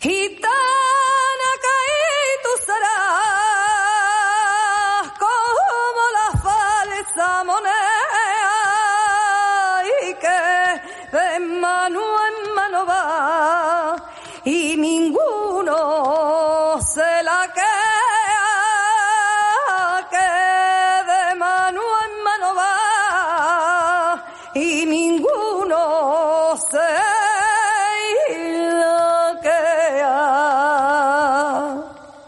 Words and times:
Gitana 0.00 1.50
que 1.64 1.78
tú 2.44 2.52
serás 2.66 3.02
como 5.18 6.02
la 6.18 6.28
falsa 6.40 7.28
moneda 7.42 7.72
y 10.06 10.14
que 10.22 10.40
de 11.16 11.28
mano 11.40 12.17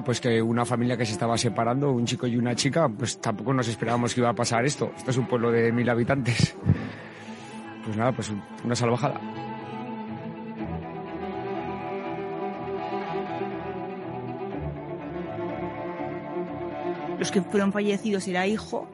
Pues 0.00 0.20
que 0.20 0.40
una 0.40 0.64
familia 0.64 0.96
que 0.96 1.04
se 1.04 1.12
estaba 1.12 1.36
separando, 1.36 1.92
un 1.92 2.06
chico 2.06 2.26
y 2.26 2.36
una 2.36 2.54
chica, 2.54 2.88
pues 2.88 3.18
tampoco 3.20 3.52
nos 3.52 3.68
esperábamos 3.68 4.14
que 4.14 4.20
iba 4.20 4.30
a 4.30 4.34
pasar 4.34 4.64
esto. 4.64 4.90
Esto 4.96 5.10
es 5.10 5.16
un 5.18 5.26
pueblo 5.26 5.50
de 5.50 5.70
mil 5.70 5.88
habitantes. 5.90 6.56
Pues 7.84 7.96
nada, 7.96 8.12
pues 8.12 8.32
una 8.64 8.74
salvajada. 8.74 9.20
Los 17.18 17.30
que 17.30 17.42
fueron 17.42 17.72
fallecidos 17.72 18.26
era 18.26 18.46
hijo, 18.46 18.88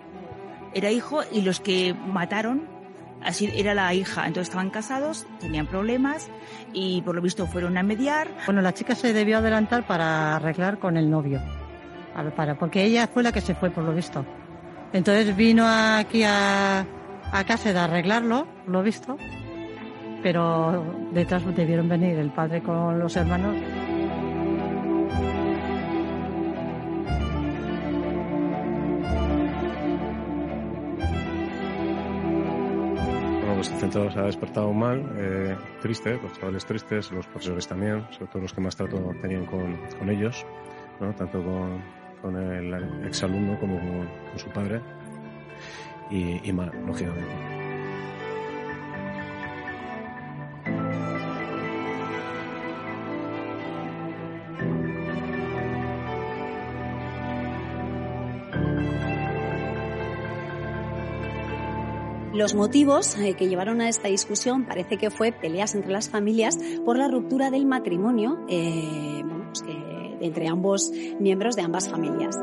era 0.75 0.91
hijo 0.91 1.21
y 1.33 1.43
los 1.43 1.61
que 1.61 1.95
mataron 1.95 2.78
así 3.25 3.51
era 3.55 3.75
la 3.75 3.93
hija. 3.95 4.27
Entonces 4.27 4.49
estaban 4.49 4.71
casados, 4.71 5.27
tenían 5.41 5.67
problemas 5.67 6.31
y 6.73 7.03
por 7.03 7.15
lo 7.15 7.23
visto 7.23 7.47
fueron 7.47 7.77
a 7.79 7.83
mediar. 7.83 8.29
Bueno, 8.47 8.61
la 8.63 8.73
chica 8.75 8.95
se 8.95 9.13
debió 9.13 9.39
adelantar 9.39 9.87
para 9.87 10.37
arreglar 10.37 10.79
con 10.79 10.97
el 10.97 11.11
novio, 11.11 11.41
Para- 12.37 12.55
porque 12.59 12.85
ella 12.85 13.07
fue 13.07 13.23
la 13.23 13.33
que 13.33 13.41
se 13.41 13.55
fue, 13.55 13.71
por 13.71 13.85
lo 13.85 13.95
visto. 13.95 14.25
Entonces 14.93 15.37
vino 15.37 15.65
aquí 15.67 16.23
a, 16.25 16.81
a 17.33 17.45
casa 17.45 17.73
de 17.73 17.79
arreglarlo, 17.79 18.47
lo 18.67 18.83
visto, 18.83 19.17
pero 20.23 20.85
detrás 21.13 21.43
debieron 21.55 21.89
venir 21.89 22.19
el 22.19 22.31
padre 22.31 22.63
con 22.63 22.99
los 22.99 23.15
hermanos. 23.17 23.55
Centro 33.79 34.11
se 34.11 34.19
ha 34.19 34.25
despertado 34.25 34.73
mal, 34.73 35.05
eh, 35.17 35.57
triste, 35.81 36.19
los 36.23 36.33
chavales 36.39 36.67
tristes, 36.67 37.11
los 37.13 37.27
profesores 37.27 37.67
también, 37.67 38.07
sobre 38.11 38.27
todo 38.27 38.43
los 38.43 38.53
que 38.53 38.61
más 38.61 38.77
trato 38.77 39.15
tenían 39.23 39.47
con, 39.47 39.77
con 39.99 40.11
ellos, 40.11 40.45
tanto 40.99 41.43
con, 41.43 41.83
con 42.21 42.37
el 42.37 43.07
exalumno 43.07 43.59
como 43.59 43.79
con, 43.79 44.09
su 44.37 44.49
padre, 44.51 44.81
y 46.11 46.53
mal, 46.53 46.73
lógicamente. 46.87 47.58
Los 62.35 62.55
motivos 62.55 63.17
eh, 63.19 63.35
que 63.35 63.49
llevaron 63.49 63.81
a 63.81 63.89
esta 63.89 64.09
discusión 64.09 64.65
parece 64.65 64.97
que 64.97 65.11
fue 65.11 65.33
peleas 65.33 65.75
entre 65.75 65.91
las 65.91 66.09
familias 66.09 66.59
por 66.85 66.97
la 66.99 67.09
ruptura 67.09 67.51
del 67.51 67.67
matrimonio 67.67 68.39
eh, 68.49 69.23
bueno, 69.25 69.47
pues 69.47 69.63
que- 69.63 69.99
entre 70.21 70.49
ambos 70.49 70.91
miembros 71.21 71.55
de 71.55 71.63
ambas 71.63 71.89
familias. 71.89 72.37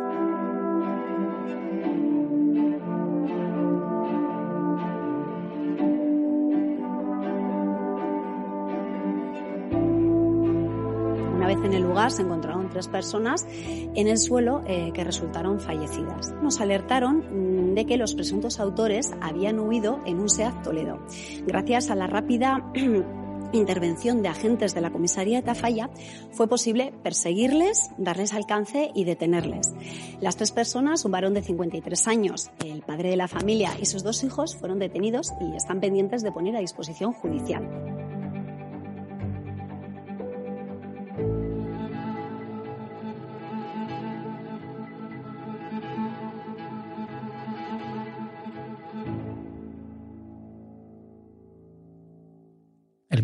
En 11.65 11.73
el 11.73 11.83
lugar 11.83 12.11
se 12.11 12.21
encontraron 12.21 12.69
tres 12.69 12.87
personas 12.87 13.45
en 13.49 14.07
el 14.07 14.17
suelo 14.17 14.61
eh, 14.67 14.91
que 14.93 15.03
resultaron 15.03 15.59
fallecidas. 15.59 16.33
Nos 16.41 16.61
alertaron 16.61 17.71
mm, 17.71 17.73
de 17.75 17.85
que 17.85 17.97
los 17.97 18.13
presuntos 18.13 18.59
autores 18.59 19.13
habían 19.21 19.59
huido 19.59 19.99
en 20.05 20.19
un 20.19 20.29
SEAT 20.29 20.63
Toledo. 20.63 20.99
Gracias 21.45 21.89
a 21.89 21.95
la 21.95 22.07
rápida 22.07 22.71
intervención 23.51 24.21
de 24.21 24.29
agentes 24.29 24.73
de 24.73 24.81
la 24.81 24.91
comisaría 24.91 25.37
de 25.37 25.43
Tafalla 25.43 25.89
fue 26.31 26.47
posible 26.47 26.93
perseguirles, 27.03 27.91
darles 27.97 28.33
alcance 28.33 28.91
y 28.93 29.05
detenerles. 29.05 29.73
Las 30.21 30.35
tres 30.35 30.51
personas, 30.51 31.05
un 31.05 31.11
varón 31.11 31.33
de 31.33 31.41
53 31.41 32.07
años, 32.07 32.51
el 32.63 32.81
padre 32.81 33.09
de 33.09 33.17
la 33.17 33.27
familia 33.27 33.71
y 33.79 33.85
sus 33.85 34.03
dos 34.03 34.23
hijos 34.23 34.55
fueron 34.55 34.79
detenidos 34.79 35.33
y 35.41 35.55
están 35.55 35.79
pendientes 35.79 36.21
de 36.23 36.31
poner 36.31 36.55
a 36.55 36.59
disposición 36.59 37.13
judicial. 37.13 37.94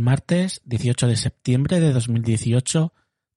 Martes 0.02 0.62
18 0.66 1.08
de 1.08 1.16
septiembre 1.16 1.80
de 1.80 1.94
2018, 1.94 2.94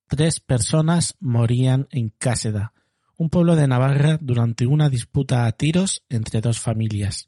tres 0.08 0.40
personas 0.40 1.14
morían 1.20 1.86
en 1.90 2.10
Cáseda, 2.10 2.72
un 3.16 3.30
pueblo 3.30 3.56
de 3.56 3.68
Navarra, 3.68 4.18
durante 4.20 4.66
una 4.66 4.88
disputa 4.88 5.46
a 5.46 5.52
tiros 5.52 6.04
entre 6.08 6.40
dos 6.40 6.60
familias. 6.60 7.26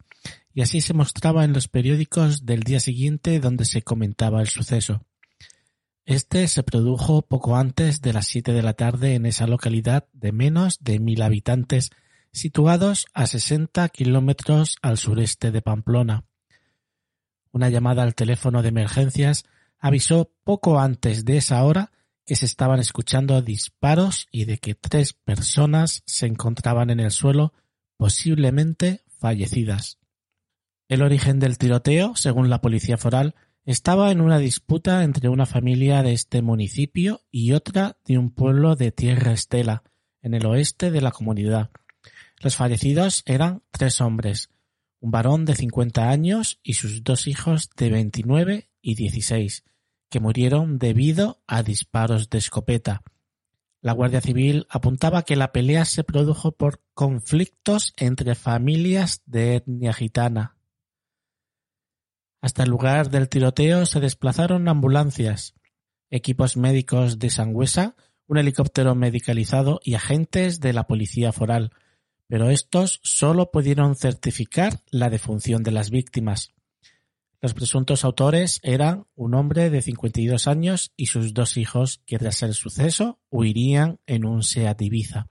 Y 0.52 0.62
así 0.62 0.80
se 0.80 0.94
mostraba 0.94 1.44
en 1.44 1.52
los 1.52 1.68
periódicos 1.68 2.46
del 2.46 2.62
día 2.62 2.80
siguiente 2.80 3.40
donde 3.40 3.64
se 3.64 3.82
comentaba 3.82 4.40
el 4.40 4.48
suceso. 4.48 5.04
Este 6.06 6.46
se 6.46 6.62
produjo 6.62 7.22
poco 7.22 7.56
antes 7.56 8.00
de 8.00 8.12
las 8.12 8.28
7 8.28 8.52
de 8.52 8.62
la 8.62 8.74
tarde 8.74 9.14
en 9.14 9.26
esa 9.26 9.46
localidad 9.46 10.06
de 10.12 10.32
menos 10.32 10.78
de 10.80 11.00
mil 11.00 11.20
habitantes, 11.20 11.90
situados 12.32 13.06
a 13.12 13.26
60 13.26 13.88
kilómetros 13.88 14.76
al 14.82 14.98
sureste 14.98 15.50
de 15.50 15.62
Pamplona. 15.62 16.24
Una 17.52 17.68
llamada 17.68 18.02
al 18.02 18.14
teléfono 18.14 18.62
de 18.62 18.68
emergencias 18.68 19.44
avisó 19.78 20.32
poco 20.44 20.78
antes 20.78 21.24
de 21.24 21.36
esa 21.36 21.62
hora 21.64 21.92
que 22.24 22.36
se 22.36 22.44
estaban 22.44 22.80
escuchando 22.80 23.40
disparos 23.40 24.26
y 24.30 24.44
de 24.44 24.58
que 24.58 24.74
tres 24.74 25.12
personas 25.12 26.02
se 26.06 26.26
encontraban 26.26 26.90
en 26.90 27.00
el 27.00 27.12
suelo, 27.12 27.54
posiblemente 27.96 29.02
fallecidas. 29.18 29.98
El 30.88 31.02
origen 31.02 31.38
del 31.38 31.56
tiroteo, 31.56 32.16
según 32.16 32.50
la 32.50 32.60
policía 32.60 32.96
foral, 32.96 33.34
estaba 33.64 34.12
en 34.12 34.20
una 34.20 34.38
disputa 34.38 35.02
entre 35.02 35.28
una 35.28 35.46
familia 35.46 36.02
de 36.02 36.12
este 36.12 36.42
municipio 36.42 37.22
y 37.30 37.52
otra 37.52 37.96
de 38.04 38.18
un 38.18 38.30
pueblo 38.30 38.76
de 38.76 38.92
Tierra 38.92 39.32
Estela, 39.32 39.82
en 40.22 40.34
el 40.34 40.46
oeste 40.46 40.90
de 40.90 41.00
la 41.00 41.10
comunidad. 41.10 41.70
Los 42.40 42.56
fallecidos 42.56 43.22
eran 43.26 43.62
tres 43.70 44.00
hombres, 44.00 44.50
un 45.00 45.10
varón 45.10 45.44
de 45.44 45.54
50 45.54 46.10
años 46.10 46.58
y 46.62 46.74
sus 46.74 47.04
dos 47.04 47.26
hijos 47.26 47.70
de 47.76 47.90
29 47.90 48.70
y 48.80 48.94
16, 48.94 49.64
que 50.10 50.20
murieron 50.20 50.78
debido 50.78 51.42
a 51.46 51.62
disparos 51.62 52.30
de 52.30 52.38
escopeta. 52.38 53.02
La 53.80 53.92
Guardia 53.92 54.20
Civil 54.20 54.66
apuntaba 54.68 55.22
que 55.22 55.36
la 55.36 55.52
pelea 55.52 55.84
se 55.84 56.02
produjo 56.02 56.52
por 56.52 56.82
conflictos 56.94 57.92
entre 57.96 58.34
familias 58.34 59.22
de 59.26 59.56
etnia 59.56 59.92
gitana. 59.92 60.56
Hasta 62.40 62.62
el 62.62 62.70
lugar 62.70 63.10
del 63.10 63.28
tiroteo 63.28 63.86
se 63.86 64.00
desplazaron 64.00 64.68
ambulancias, 64.68 65.54
equipos 66.10 66.56
médicos 66.56 67.18
de 67.18 67.30
Sangüesa, 67.30 67.96
un 68.26 68.38
helicóptero 68.38 68.94
medicalizado 68.94 69.80
y 69.84 69.94
agentes 69.94 70.60
de 70.60 70.72
la 70.72 70.86
policía 70.86 71.32
foral, 71.32 71.72
pero 72.28 72.50
estos 72.50 73.00
solo 73.02 73.50
pudieron 73.50 73.96
certificar 73.96 74.80
la 74.90 75.10
defunción 75.10 75.62
de 75.62 75.70
las 75.70 75.90
víctimas. 75.90 76.52
Los 77.40 77.54
presuntos 77.54 78.04
autores 78.04 78.60
eran 78.62 79.06
un 79.14 79.34
hombre 79.34 79.70
de 79.70 79.82
52 79.82 80.48
años 80.48 80.92
y 80.96 81.06
sus 81.06 81.34
dos 81.34 81.56
hijos 81.56 82.02
que 82.06 82.18
tras 82.18 82.42
el 82.42 82.54
suceso 82.54 83.20
huirían 83.30 84.00
en 84.06 84.24
un 84.24 84.42
Seat 84.42 84.80
Ibiza. 84.82 85.28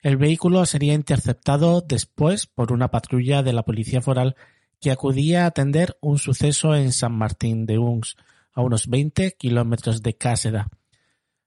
El 0.00 0.16
vehículo 0.16 0.64
sería 0.64 0.94
interceptado 0.94 1.80
después 1.80 2.46
por 2.46 2.72
una 2.72 2.90
patrulla 2.90 3.42
de 3.42 3.52
la 3.52 3.64
policía 3.64 4.00
foral 4.00 4.36
que 4.80 4.92
acudía 4.92 5.44
a 5.44 5.46
atender 5.46 5.96
un 6.00 6.18
suceso 6.18 6.74
en 6.74 6.92
San 6.92 7.12
Martín 7.12 7.66
de 7.66 7.78
Uns, 7.78 8.16
a 8.52 8.62
unos 8.62 8.86
20 8.86 9.32
kilómetros 9.32 10.02
de 10.02 10.16
Cáseda. 10.16 10.68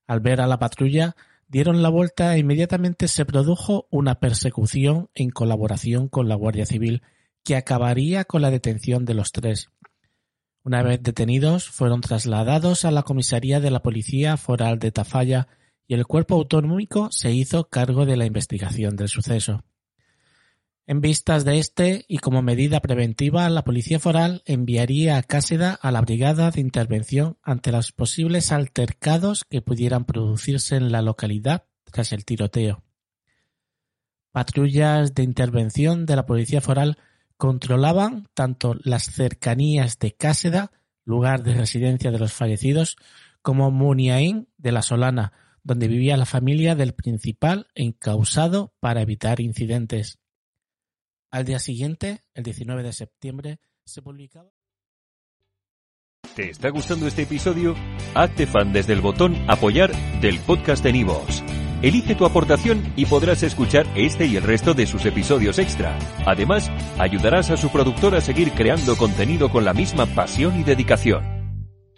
Al 0.05 0.19
ver 0.19 0.41
a 0.41 0.47
la 0.47 0.59
patrulla, 0.59 1.15
dieron 1.51 1.81
la 1.81 1.89
vuelta 1.89 2.33
e 2.33 2.39
inmediatamente 2.39 3.09
se 3.09 3.25
produjo 3.25 3.85
una 3.91 4.21
persecución 4.21 5.09
en 5.13 5.31
colaboración 5.31 6.07
con 6.07 6.29
la 6.29 6.35
Guardia 6.35 6.65
Civil 6.65 7.03
que 7.43 7.57
acabaría 7.57 8.23
con 8.23 8.41
la 8.41 8.51
detención 8.51 9.03
de 9.03 9.15
los 9.15 9.33
tres. 9.33 9.69
Una 10.63 10.81
vez 10.81 11.03
detenidos, 11.03 11.67
fueron 11.69 11.99
trasladados 11.99 12.85
a 12.85 12.91
la 12.91 13.03
comisaría 13.03 13.59
de 13.59 13.69
la 13.69 13.81
Policía 13.81 14.37
Foral 14.37 14.79
de 14.79 14.91
Tafalla 14.91 15.49
y 15.87 15.95
el 15.95 16.05
cuerpo 16.05 16.35
autonómico 16.35 17.09
se 17.11 17.33
hizo 17.33 17.67
cargo 17.67 18.05
de 18.05 18.15
la 18.15 18.25
investigación 18.25 18.95
del 18.95 19.09
suceso. 19.09 19.65
En 20.87 20.99
vistas 20.99 21.45
de 21.45 21.59
este 21.59 22.05
y 22.07 22.17
como 22.17 22.41
medida 22.41 22.79
preventiva, 22.79 23.47
la 23.49 23.63
Policía 23.63 23.99
Foral 23.99 24.41
enviaría 24.45 25.17
a 25.17 25.23
Cáseda 25.23 25.73
a 25.73 25.91
la 25.91 26.01
Brigada 26.01 26.49
de 26.51 26.59
Intervención 26.59 27.37
ante 27.43 27.71
los 27.71 27.91
posibles 27.91 28.51
altercados 28.51 29.45
que 29.47 29.61
pudieran 29.61 30.05
producirse 30.05 30.75
en 30.75 30.91
la 30.91 31.01
localidad 31.01 31.65
tras 31.85 32.11
el 32.11 32.25
tiroteo. 32.25 32.83
Patrullas 34.31 35.13
de 35.13 35.23
intervención 35.23 36.05
de 36.05 36.15
la 36.15 36.25
Policía 36.25 36.61
Foral 36.61 36.97
controlaban 37.37 38.27
tanto 38.33 38.75
las 38.83 39.03
cercanías 39.03 39.99
de 39.99 40.13
Cáseda, 40.13 40.71
lugar 41.03 41.43
de 41.43 41.53
residencia 41.53 42.11
de 42.11 42.19
los 42.19 42.33
fallecidos, 42.33 42.97
como 43.41 43.71
Muniain 43.71 44.47
de 44.57 44.71
la 44.71 44.81
Solana, 44.81 45.33
donde 45.63 45.87
vivía 45.87 46.17
la 46.17 46.25
familia 46.25 46.75
del 46.75 46.93
principal 46.93 47.67
encausado 47.75 48.73
para 48.79 49.01
evitar 49.01 49.41
incidentes. 49.41 50.20
Al 51.31 51.45
día 51.45 51.59
siguiente, 51.59 52.19
el 52.33 52.43
19 52.43 52.83
de 52.83 52.91
septiembre, 52.91 53.59
se 53.85 54.01
publicaba. 54.01 54.51
¿Te 56.35 56.49
está 56.49 56.69
gustando 56.69 57.07
este 57.07 57.23
episodio? 57.23 57.73
Hazte 58.13 58.45
fan 58.47 58.73
desde 58.73 58.93
el 58.93 59.01
botón 59.01 59.35
Apoyar 59.49 59.91
del 60.19 60.39
podcast 60.39 60.83
de 60.83 60.91
Nivos. 60.91 61.41
Elige 61.81 62.15
tu 62.15 62.25
aportación 62.25 62.93
y 62.97 63.05
podrás 63.05 63.43
escuchar 63.43 63.87
este 63.95 64.25
y 64.25 64.35
el 64.35 64.43
resto 64.43 64.73
de 64.73 64.85
sus 64.85 65.05
episodios 65.05 65.57
extra. 65.57 65.97
Además, 66.25 66.69
ayudarás 66.99 67.49
a 67.49 67.57
su 67.57 67.69
productor 67.69 68.13
a 68.13 68.21
seguir 68.21 68.51
creando 68.51 68.97
contenido 68.97 69.49
con 69.49 69.63
la 69.63 69.73
misma 69.73 70.05
pasión 70.07 70.59
y 70.59 70.63
dedicación. 70.63 71.40